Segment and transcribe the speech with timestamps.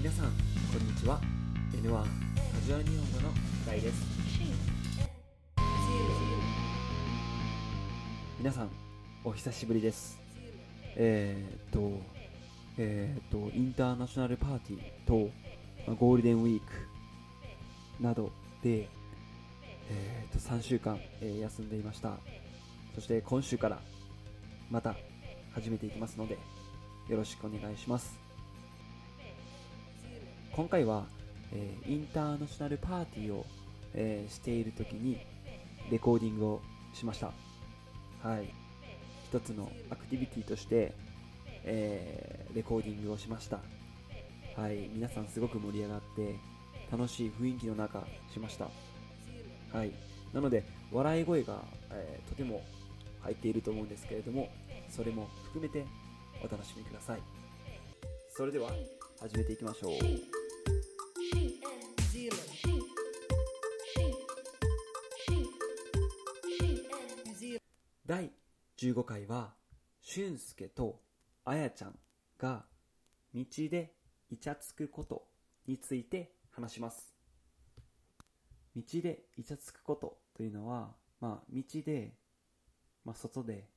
[0.00, 0.30] 皆さんこ
[0.80, 1.20] んにちは。
[1.72, 2.06] N1 カ
[2.64, 3.34] ジュアル日本語の
[3.66, 4.06] 大です。
[8.38, 8.70] 皆さん
[9.24, 10.20] お久しぶりです。
[10.94, 12.00] えー、っと
[12.76, 15.32] えー、っとインターナショナルパーティーと
[15.84, 16.66] まあゴールデンウィーク
[18.00, 18.30] など
[18.62, 18.88] で
[19.90, 22.12] えー、っと3週間、えー休んでいました。
[22.94, 23.80] そして今週から
[24.70, 24.94] また
[25.54, 26.38] 始めていきますので
[27.08, 28.27] よろしくお願いします。
[30.58, 31.06] 今回は、
[31.52, 33.46] えーインターナショナルパーティーを、
[33.94, 35.20] えーしている時に
[35.88, 36.62] レコーディングを
[36.92, 37.30] しました。
[38.28, 38.52] はい。
[39.28, 40.96] 一つのアクティビティとして、
[41.62, 43.60] えーレコーディングをしました。
[44.56, 44.90] はい。
[44.92, 46.34] 皆さんすごく盛り上がって
[46.90, 48.68] 楽しい雰囲気の中しました。
[49.72, 49.92] はい。
[50.32, 52.64] なので笑い声が、えとても
[53.20, 54.48] 入っていると思うんですけれども
[54.88, 55.86] それも含めて
[56.44, 57.22] お楽しみください。
[58.28, 58.72] それでは
[59.20, 60.37] 始めていきましょう。
[68.78, 69.54] 15回は
[70.00, 71.00] 俊介と
[71.44, 71.98] あやちゃん
[72.38, 72.64] が
[73.34, 73.92] 道で
[74.30, 75.26] イチャつくこと
[75.66, 77.14] について話します。
[78.76, 82.14] 道でイチャつくことというのは、まあ、道で、
[83.04, 83.68] まあ、外で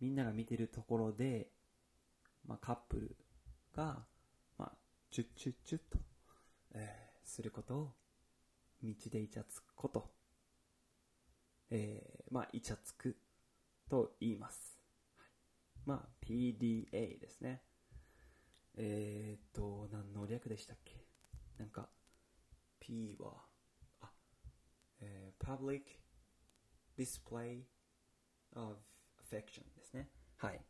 [0.00, 1.48] みんなが見てるところで、
[2.46, 3.16] まあ、カップル
[3.76, 3.98] が、
[4.56, 4.72] まあ、
[5.10, 5.98] チュッチュッチュッと、
[6.74, 7.92] えーすることを
[8.82, 10.10] 道でイチャつくこと、
[11.70, 13.16] えーまあ、イチャつく。
[13.88, 14.78] と言います。
[15.84, 17.62] まあ、PDA ですね。
[18.76, 21.06] えーっと、何の略でしたっけ？
[21.58, 21.88] なんか、
[22.80, 23.44] P は、
[24.00, 24.10] あ、
[25.00, 25.82] えー Public
[26.98, 27.62] Display
[28.54, 28.76] of
[29.30, 30.10] Affection ですね。
[30.36, 30.60] はい。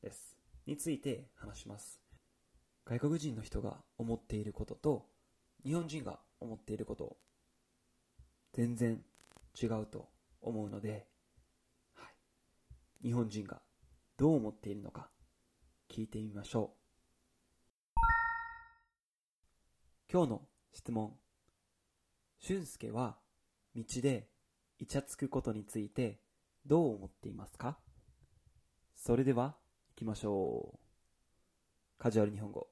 [0.00, 0.36] です。
[0.66, 2.00] について話します。
[2.84, 5.06] 外国人の人が思っていることと、
[5.64, 7.18] 日本人が思っていること、
[8.52, 9.04] 全然
[9.60, 10.08] 違うと
[10.40, 11.09] 思うので、
[13.02, 13.62] 日本人が
[14.18, 15.08] どう思っているのか
[15.90, 16.74] 聞いてみましょ
[17.96, 18.00] う。
[20.12, 21.12] 今日の質問。
[22.40, 23.16] 俊介は
[23.74, 24.28] 道で
[24.78, 26.20] イチャつくことについて
[26.66, 27.78] どう思っていますか？
[28.94, 29.56] それでは
[29.96, 30.78] 行きましょう。
[31.98, 32.68] カジュアル日本語。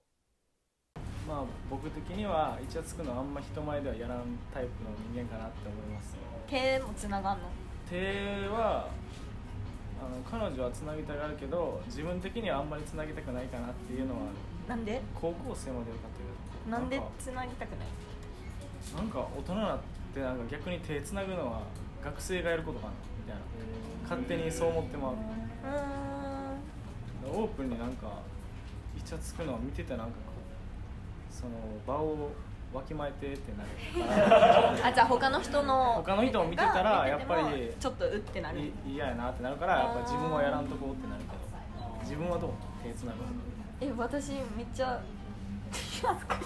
[1.27, 6.17] まあ僕的にはイチャつくのはあんま人前ではやらんタイプの人間かなって思います
[6.47, 7.49] 手もつながんの？
[7.89, 7.97] 手
[8.49, 8.91] は
[10.01, 14.21] あの彼女はつなぎたがるけど自分的にはあんまりつなぎたくないかなっていうのは
[14.69, 15.01] なんで？
[15.15, 17.89] 高校生までよかったけどなんでかつなぎたくない？
[18.97, 19.79] なんか大人になっ
[20.15, 21.63] てなんか逆に手つなぐのは
[22.05, 22.93] 学生がやることかな
[23.27, 23.43] みたいな。
[24.05, 25.17] 勝手にそう思ってまうう
[27.31, 28.23] オープンになんか
[28.97, 30.13] イチャつくのを見ててなんか
[31.31, 31.51] その
[31.87, 32.31] 場を
[32.73, 33.71] わきまえてってなる
[34.09, 34.87] から。
[34.89, 38.61] あじゃあ他の人の他の人を見てたらやっぱりちょっとうってなる。
[38.61, 41.39] い嫌やなってなるからやっぱ自分はやらんとこうってなるけど。
[42.03, 42.51] 自分はどう？
[42.83, 43.19] 手つなぐ
[43.81, 45.01] え私めっちゃ
[45.73, 46.43] 恥ずかしい。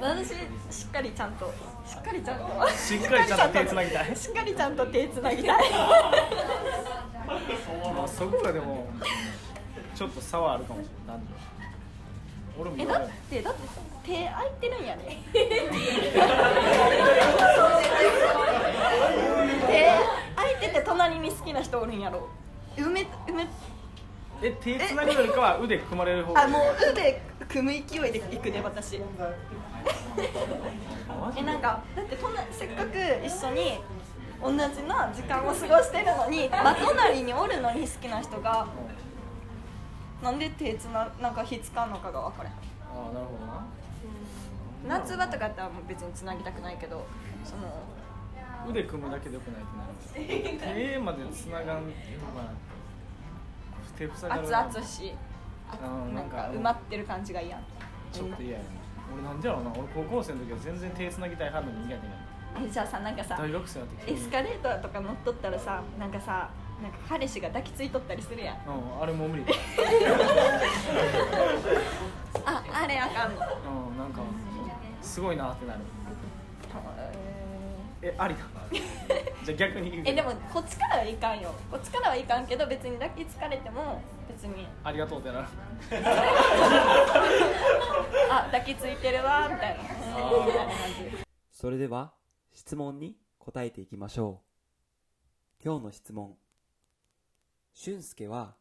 [0.00, 0.28] 私
[0.74, 1.52] しっかりちゃんと
[1.86, 4.16] しっかりちゃんとしっかりちゃんと手つなぎたい。
[4.16, 5.70] しっかりちゃんと手つなぎたい。
[7.94, 8.86] まあそこがでも
[9.94, 11.32] ちょっと差はあるかもしれないなんで
[12.58, 13.60] 俺もえだってだって
[14.04, 15.22] 手空いてるんやね。
[15.32, 15.38] 手
[20.36, 22.28] 空いてて隣に好きな人おるんやろ。
[22.76, 23.46] 埋め埋め。
[24.42, 26.42] え手つなぐよりかは腕組まれる方が。
[26.42, 29.00] あもう腕組む勢いで行くで私。
[31.36, 33.78] えなんかだってとなせっかく一緒に
[34.42, 38.66] 同じな時間を過ごしてるのに真隣におるのに好きな人が
[40.22, 42.54] なんで手つななんか火つかんのかが分からへん。
[42.54, 44.98] ああなるほどな。
[45.00, 47.04] 夏場とかやったらもう別につなぎたくないけど
[47.44, 47.62] その
[48.68, 52.50] 腕組むだけでよくないってなる手までつながんのかな
[53.96, 55.14] 手塞がる熱々し
[55.72, 57.60] うんなんか埋まってる感じが嫌。
[58.12, 58.64] ちょっと嫌やね。
[59.12, 59.70] 俺なんでやろうな。
[59.70, 62.02] 俺高校生の時は全然手つなぎたい派の人間やね
[62.66, 68.56] えじゃあさなんかさ大学生になってきてエスカレーターとか乗っとったらさなんかさなんか彼氏が抱きついとったりするやん。
[68.56, 68.58] う
[68.98, 69.44] んあれもう無理。
[72.44, 73.40] ああれあかんの。
[73.90, 74.20] うんなんか
[75.02, 75.80] すごいなってなる。
[78.04, 78.40] えありだ
[79.44, 81.54] じゃあ逆にえでもこっちからはいかんよ。
[81.70, 84.66] こっちからはいかんけど別に抱きつかれても別に。
[84.82, 85.46] ありがとうってなる。
[88.28, 89.84] あ抱きついてるわみたいな。
[89.84, 90.94] ーみたいな感じ
[91.52, 92.12] それでは
[92.52, 94.42] 質問に答えていきましょ
[95.60, 95.62] う。
[95.64, 96.36] 今日の質問。
[97.74, 98.54] 俊介は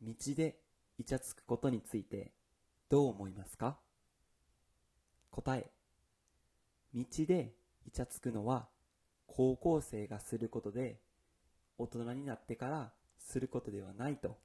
[0.00, 0.56] 道で
[0.98, 2.32] イチャつくことについて
[2.88, 3.78] どう思いますか？
[5.30, 5.70] 答え。
[6.94, 7.54] 道で
[7.86, 8.68] イチャつくのは
[9.26, 11.00] 高校生がすることで
[11.78, 14.38] 大人になってからすることではないと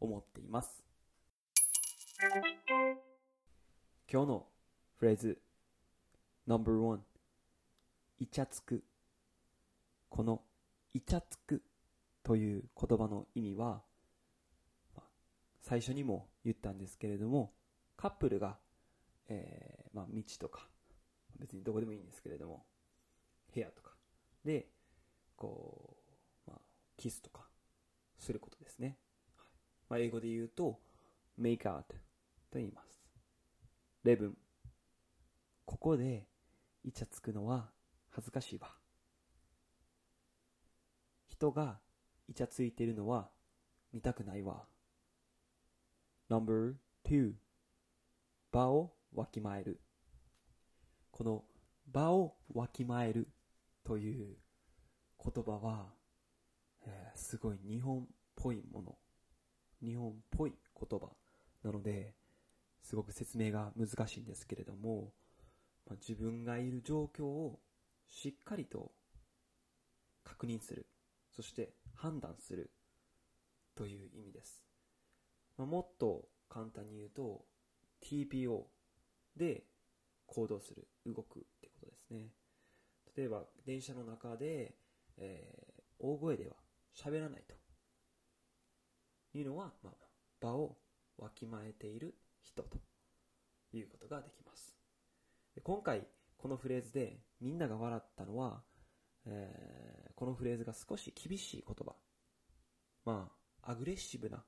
[0.00, 0.84] 思っています。
[4.10, 4.46] 今日の
[4.98, 5.38] フレーズ
[6.46, 6.98] No.1
[8.20, 8.84] イチャつく
[10.10, 10.42] この
[10.92, 11.62] イチャつく
[12.24, 13.82] という言葉の意味は、
[15.60, 17.54] 最初にも言ったんですけれども
[17.96, 18.58] カップルが、
[19.28, 20.68] えーまあ、道とか
[21.38, 22.66] 別にどこでもいいんですけれども
[23.54, 23.92] 部屋とか
[24.44, 24.66] で
[25.36, 25.96] こ
[26.46, 26.60] う、まあ、
[26.98, 27.46] キスとか
[28.18, 28.98] することですね、
[29.88, 30.78] まあ、英語で言うと
[31.40, 31.82] make out
[32.50, 33.02] と言います。
[34.02, 34.36] 例文
[35.64, 36.26] ここで
[36.84, 37.70] イチャつくのは
[38.10, 38.68] 恥ずかしいわ。
[41.26, 41.78] 人が
[42.28, 43.28] イチャついてるのは
[43.92, 44.64] 見たくないわ。
[46.28, 47.32] No.2
[48.50, 49.80] 場をわきまえる。
[51.10, 51.44] この
[51.90, 53.28] 場をわきまえる
[53.84, 54.36] という
[55.22, 55.86] 言葉は、
[56.86, 58.96] えーすごい日本っぽいもの。
[59.82, 61.08] 日本っぽい言葉
[61.62, 62.14] なので
[62.82, 65.12] すごく説明が難しいんですけれども、
[65.86, 67.60] まあ、自分がいる状況を
[68.08, 68.92] しっかりと
[70.22, 70.86] 確認する。
[71.30, 72.70] そして判断する
[73.74, 74.62] という意味です、
[75.56, 77.44] まあ、もっと簡単に言うと
[78.04, 78.62] TPO
[79.36, 79.64] で
[80.26, 82.28] 行動する動くってことですね。
[83.16, 84.74] 例えば電車の中で、
[85.16, 86.54] えー大声では
[86.94, 87.54] 喋らないと。
[89.36, 89.94] いうのは、まあ、
[90.40, 90.76] 場を
[91.18, 92.78] わきまえている人と
[93.72, 94.76] いうことができます。
[95.62, 96.06] 今回
[96.36, 98.62] このフレーズでみんなが笑ったのは、
[99.26, 101.94] えこのフレーズが少し厳しい言葉。
[103.04, 103.30] ま
[103.62, 104.44] あアグレッシブな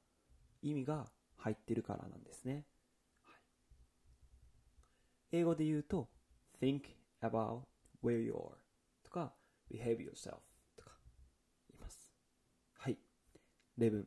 [0.62, 2.66] 意味が入ってるからなんですね、
[3.22, 3.42] はい。
[5.32, 6.08] 英語で言うと
[6.60, 6.80] think
[7.20, 7.62] about
[8.02, 8.56] where you are
[9.02, 9.32] とか
[9.70, 10.38] behave yourself
[10.76, 10.92] とか
[11.68, 12.12] 言います。
[12.74, 12.98] はい。
[13.76, 14.06] 例文。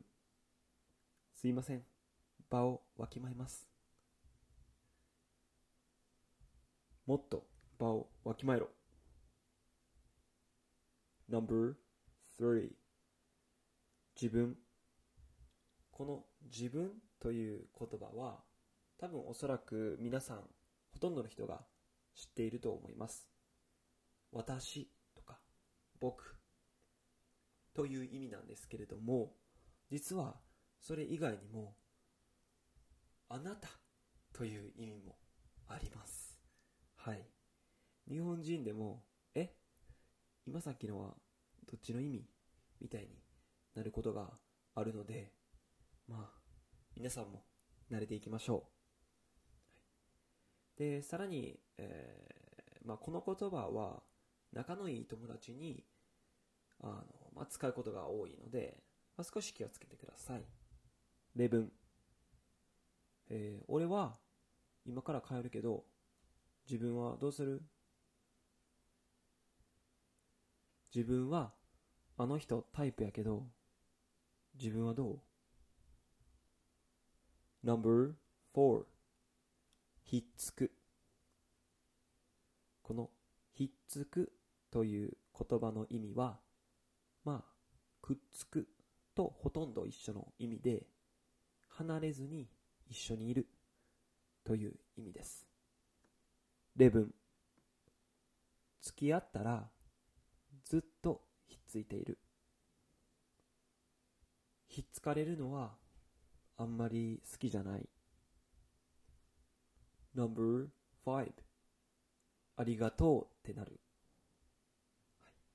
[1.34, 1.82] すいません。
[2.48, 3.68] 場をわきまえます。
[7.06, 7.46] もっと
[7.78, 8.68] 場をわきまえろ。
[11.30, 11.74] Number
[12.40, 12.70] 3
[14.20, 14.56] 自分。
[15.92, 16.90] この自分
[17.20, 18.42] という言葉は
[18.98, 20.38] 多分おそらく皆さん
[20.92, 21.60] ほとんどの人が
[22.14, 23.30] 知っていると思います。
[24.32, 25.38] 私とか
[26.00, 26.36] 僕
[27.74, 29.32] という意味なんですけれども
[29.90, 30.34] 実は
[30.80, 31.76] それ以外にも
[33.28, 33.68] あなた
[34.32, 35.16] という意味も
[35.68, 36.40] あります。
[36.96, 37.24] はい。
[38.08, 39.04] 日本人でも
[40.50, 41.14] 今さっきのは
[41.70, 42.24] どっちの意味
[42.80, 43.08] みたいに
[43.76, 44.32] なることが
[44.74, 45.30] あるので
[46.08, 46.40] まあ
[46.96, 47.44] 皆さんも
[47.88, 48.64] 慣れていきましょ
[50.76, 50.78] う。
[50.80, 54.02] でさらに、えーまあ、この言葉は
[54.52, 55.84] 仲のいい友達に
[56.82, 58.76] あの、まあ、使うことが多いので、
[59.16, 60.42] まあ、少し気をつけてください。
[61.36, 61.70] 例文、
[63.28, 64.16] えー俺は
[64.84, 65.84] 今から帰るけど
[66.68, 67.62] 自分はどうする？
[70.94, 71.52] 自分は
[72.16, 73.46] あの人タイプやけど
[74.60, 75.18] 自分はどう
[77.64, 78.84] ？No.4
[80.04, 80.72] ひっつく。
[82.82, 83.10] この
[83.52, 84.32] ひっつく
[84.70, 86.38] という言葉の意味は
[87.24, 87.44] まあ
[88.02, 88.66] くっつく
[89.14, 90.86] とほとんど一緒の意味で
[91.68, 92.48] 離れずに
[92.88, 93.46] 一緒にいる
[94.44, 95.46] という意味です。
[96.76, 97.14] 例文。
[98.82, 99.68] 付き合ったら
[101.70, 102.18] ついている。
[104.66, 105.70] ひっつかれるのは
[106.56, 107.88] あんまり好きじゃない。
[110.14, 110.68] No.5
[112.56, 113.80] ありがとうってなる、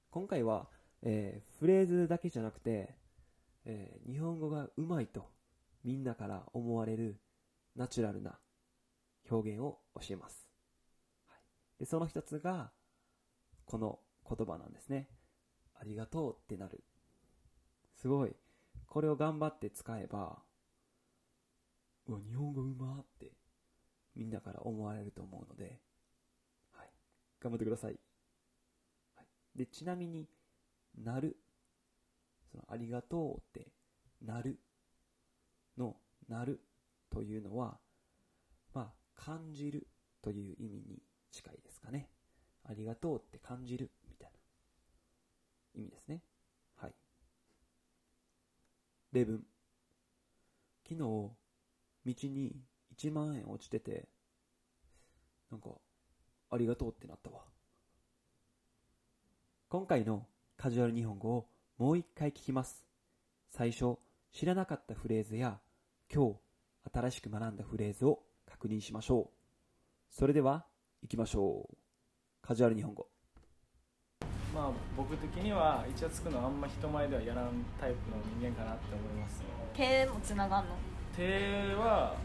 [0.09, 0.67] 今回は、
[1.01, 2.95] えーフレーズだけじゃなくて、
[3.65, 5.29] えー日本語がうまいと
[5.83, 7.19] みんなから思われる
[7.75, 8.39] ナチュラルな
[9.29, 10.47] 表現を教えます、
[11.27, 11.79] はい。
[11.79, 12.71] でその一つが
[13.65, 15.07] この言葉なんですね。
[15.79, 16.83] ありがとうってなる。
[17.93, 18.35] すごい。
[18.87, 20.37] これを頑張って使えば
[22.07, 23.33] うわ日本語うまーって
[24.15, 25.79] みんなから思われると思うので、
[26.71, 26.89] はい、
[27.41, 27.99] 頑張ってください、
[29.15, 29.25] はい、
[29.57, 30.27] でちなみに
[30.97, 31.37] なる。
[32.51, 33.67] そのありがとうって
[34.21, 34.59] なる
[35.77, 35.97] の
[36.29, 36.61] なる
[37.09, 37.77] というのは
[38.73, 39.87] まあ感じる
[40.21, 41.01] という意味に
[41.31, 42.09] 近いですかね。
[42.63, 43.91] ありがとうって感じる。
[45.75, 46.21] 意味ですね
[46.77, 46.93] はい
[49.11, 49.43] 例文
[50.87, 50.99] 昨日
[52.05, 52.55] 道に
[52.97, 54.07] 1万円落ちてて、
[55.51, 55.69] なんか、
[56.51, 57.41] ありがとうってなったわ。
[59.69, 62.85] 今回のカジュアル日本語をもう一回聞きます。
[63.49, 63.97] 最初、
[64.31, 65.59] 知らなかったフレーズや、
[66.13, 66.35] 今日、
[66.93, 69.29] 新しく学んだフレーズを確認しましょう。
[70.11, 70.65] それでは、
[71.01, 71.77] 行きましょう。
[72.41, 73.14] カジュアル日本語。
[74.55, 79.43] まあ僕的にはイチャつくのはあんま人前ではやらんタイプの人間かなって思います。
[79.75, 80.75] 手もつながんの？
[81.13, 82.15] 手は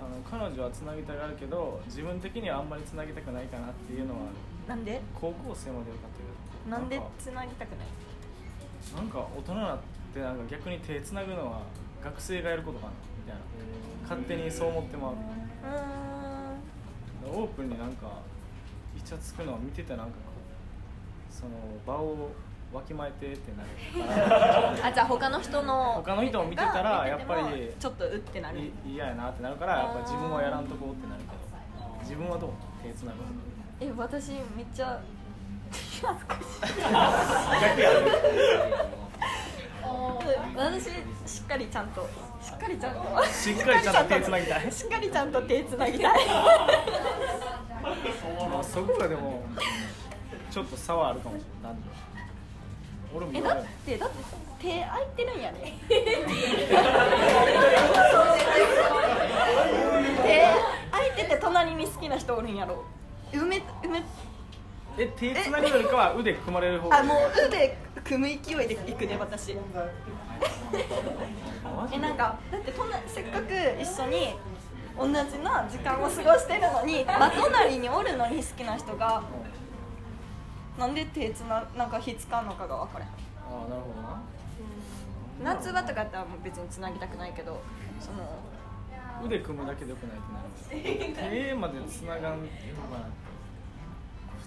[0.00, 4.20] あの彼女はつなぎたがるけど自分的にはあんまりつなぎたくないかなっていうのは
[4.66, 5.02] なんで？
[5.14, 6.24] 高校生までかとい
[6.66, 7.88] うなんでかつなぎたくない？
[8.96, 9.78] なんか大人になっ
[10.14, 11.60] てなんか逆に手つなぐのは
[12.02, 13.42] 学生がやることかなみたいな。
[14.08, 15.16] 勝手にそう思ってまうう
[17.28, 18.22] オープンになんか
[18.96, 20.12] イチャつくのを見ててなんか
[21.38, 21.50] その
[21.86, 22.30] 場を
[22.72, 23.68] わきまえてってなる
[24.18, 24.72] から。
[24.88, 28.58] あじゃあ他の人の他の人を見てたらやっぱりちょっとうってなる。
[28.58, 31.34] い嫌やなってなるからやっぱ自分はやらんとこうってなるけど。
[32.02, 32.50] 自分はどう？
[32.82, 33.18] 手つなぐ
[33.80, 34.98] え私めっちゃ
[35.70, 36.42] 恥ずかしい。
[40.56, 40.84] 私
[41.26, 42.08] しっかりちゃんと
[42.42, 44.72] しっかりちゃんとしっかりちゃんと手つなぎたい。
[44.72, 46.18] しっかりちゃんと手つなぎたい。
[48.50, 49.42] まあそこがでも
[50.58, 51.88] ちょっと差はあるかもしれないなんで
[53.14, 54.16] 俺もえだってだって
[54.60, 55.78] 手空いてるんやね。
[55.88, 55.94] 手
[60.90, 62.84] 空いてて隣に好きな人おるんやろ。
[63.32, 64.02] 埋め埋め
[64.98, 69.54] え手つなぐよりかは腕組まれる方があもう腕組む勢いで行くね私。
[69.54, 69.62] マ
[71.86, 71.96] ジで？
[71.96, 74.34] えなんかだってとなせっかく一緒に
[74.98, 79.22] 同じな時間を過ごしてるのに真隣におるのに好きな人が
[80.78, 83.10] なんで手つななんか火つかんのかが分からへん。
[83.10, 85.54] ああなるほどな。
[85.56, 87.60] 夏場とかやったらもう別につなぎたくないけど
[88.00, 88.38] その
[89.24, 93.06] 腕組むだけでよくないってなる手までつながんとかな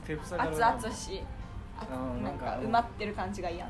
[0.05, 1.23] 手塞がる熱々し
[1.89, 3.67] うんなんか埋まってる感じが嫌。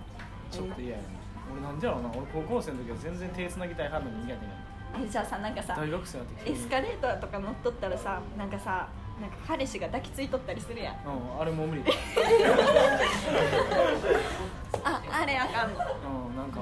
[0.51, 1.03] ちょっと嫌やね。
[1.51, 2.09] 俺なんでやろうな。
[2.09, 4.47] 俺高校生の時は全然手つなぎたい派の人間やね
[4.99, 8.89] んえじゃあさなんかさ大学生になってきてエスカレーターとか乗っとったらさなんかさ
[9.21, 10.95] なんか彼氏が抱きついとったりするやん。
[11.05, 11.83] うんあれもう無理。
[14.83, 15.79] ああれあかんの。
[16.27, 16.59] うんなんか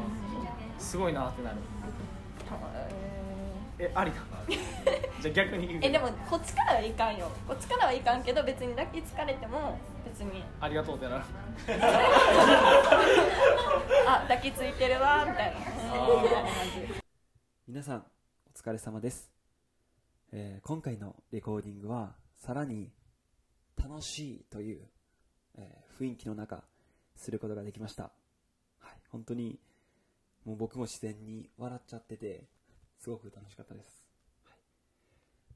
[0.78, 1.58] すごいなってなる。
[3.82, 4.18] えありだ
[5.22, 7.32] じゃあ逆にえでもこっちからはいかんよ。
[7.48, 10.44] こっちからはいかんけど別に抱きつかれても別に。
[10.60, 11.24] ありがとうってなる。
[14.06, 15.60] あ抱きついてるわみたいな。
[15.62, 16.24] ー。
[16.24, 17.01] みたいな感じ
[17.68, 19.32] 皆さん、お疲れ様です。
[20.34, 22.89] えー今回のレコーディングは、さらに
[23.77, 24.81] 楽しいという、
[25.58, 26.63] えー雰囲気の中、
[27.13, 28.03] することができました。
[28.03, 28.10] は
[28.93, 29.60] い、本当に、
[30.46, 32.46] もう僕も自然に笑っちゃってて、
[32.98, 34.05] すごく楽しかったです。
[34.46, 34.58] はい、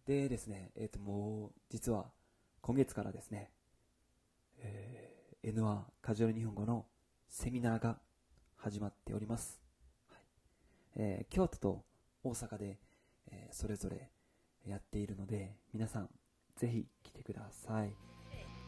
[0.05, 2.11] でですね、えっ、ともう、実は、
[2.59, 3.51] 今月からですね、
[4.59, 6.85] えー N1 カジュアル日本語の
[7.27, 7.97] セミナーが
[8.57, 9.61] 始まっております。
[10.09, 10.19] はい
[10.95, 11.85] えー京都と
[12.23, 12.79] 大阪で、
[13.31, 14.09] えーそれぞれ
[14.65, 16.09] やっているので皆さん
[16.55, 17.93] ぜひ来てください。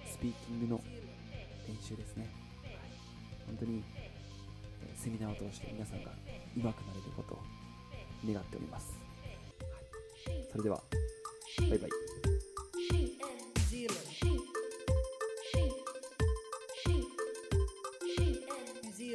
[0.05, 0.81] スピーキングの
[1.67, 2.29] 練習ですね、
[2.63, 2.71] はい
[3.47, 4.11] 本当に、え
[4.95, 6.11] セミナーを通して皆さんが
[6.55, 7.39] 上手くなれることを
[8.25, 8.97] 願っております、
[10.27, 10.47] はい。
[10.51, 10.81] それでは
[11.59, 11.89] バイバイ。